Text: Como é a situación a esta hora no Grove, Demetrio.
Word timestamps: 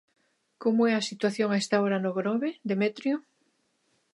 Como 0.63 0.81
é 0.91 0.93
a 0.95 1.07
situación 1.09 1.49
a 1.51 1.59
esta 1.63 1.77
hora 1.83 1.99
no 2.03 2.11
Grove, 2.19 2.49
Demetrio. 2.71 3.15